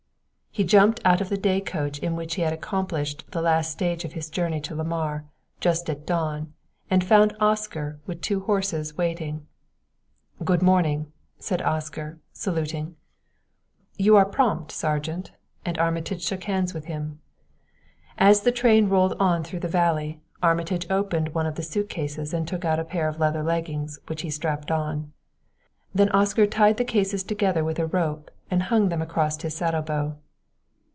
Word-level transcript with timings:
He 0.53 0.65
jumped 0.65 0.99
out 1.05 1.21
of 1.21 1.29
the 1.29 1.37
day 1.37 1.61
coach 1.61 1.99
in 1.99 2.17
which 2.17 2.35
he 2.35 2.41
had 2.41 2.51
accomplished 2.51 3.23
the 3.31 3.41
last 3.41 3.71
stage 3.71 4.03
of 4.03 4.11
his 4.11 4.29
journey 4.29 4.59
to 4.59 4.75
Lamar, 4.75 5.23
just 5.61 5.89
at 5.89 6.05
dawn, 6.05 6.51
and 6.89 7.05
found 7.05 7.33
Oscar 7.39 8.01
with 8.05 8.19
two 8.19 8.41
horses 8.41 8.97
waiting. 8.97 9.47
"Good 10.43 10.61
morning," 10.61 11.09
said 11.39 11.61
Oscar, 11.61 12.19
saluting. 12.33 12.97
"You 13.95 14.17
are 14.17 14.25
prompt, 14.25 14.73
Sergeant," 14.73 15.31
and 15.63 15.77
Armitage 15.77 16.21
shook 16.21 16.43
hands 16.43 16.73
with 16.73 16.83
him. 16.83 17.21
As 18.17 18.41
the 18.41 18.51
train 18.51 18.89
roared 18.89 19.13
on 19.21 19.45
through 19.45 19.61
the 19.61 19.69
valley, 19.69 20.19
Armitage 20.43 20.85
opened 20.91 21.29
one 21.33 21.45
of 21.45 21.55
the 21.55 21.63
suit 21.63 21.87
cases 21.87 22.33
and 22.33 22.45
took 22.45 22.65
out 22.65 22.77
a 22.77 22.83
pair 22.83 23.07
of 23.07 23.21
leather 23.21 23.41
leggings, 23.41 23.99
which 24.07 24.21
he 24.23 24.29
strapped 24.29 24.69
on. 24.69 25.13
Then 25.95 26.09
Oscar 26.09 26.45
tied 26.45 26.75
the 26.75 26.83
cases 26.83 27.23
together 27.23 27.63
with 27.63 27.79
a 27.79 27.87
rope 27.87 28.29
and 28.51 28.63
hung 28.63 28.89
them 28.89 29.01
across 29.01 29.41
his 29.41 29.55
saddle 29.55 29.81
bow. 29.81 30.17